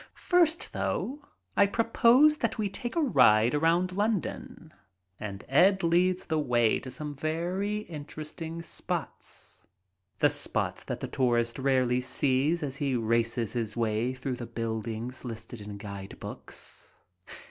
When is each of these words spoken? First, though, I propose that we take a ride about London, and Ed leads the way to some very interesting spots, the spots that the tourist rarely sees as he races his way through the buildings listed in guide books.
First, 0.15 0.73
though, 0.73 1.19
I 1.55 1.67
propose 1.67 2.39
that 2.39 2.57
we 2.57 2.69
take 2.71 2.95
a 2.95 3.01
ride 3.03 3.53
about 3.53 3.91
London, 3.91 4.73
and 5.19 5.45
Ed 5.47 5.83
leads 5.83 6.25
the 6.25 6.39
way 6.39 6.79
to 6.79 6.89
some 6.89 7.13
very 7.13 7.81
interesting 7.81 8.63
spots, 8.63 9.57
the 10.17 10.31
spots 10.31 10.83
that 10.85 11.01
the 11.01 11.07
tourist 11.07 11.59
rarely 11.59 12.01
sees 12.01 12.63
as 12.63 12.77
he 12.77 12.95
races 12.95 13.53
his 13.53 13.77
way 13.77 14.15
through 14.15 14.37
the 14.37 14.47
buildings 14.47 15.23
listed 15.23 15.61
in 15.61 15.77
guide 15.77 16.19
books. 16.19 16.95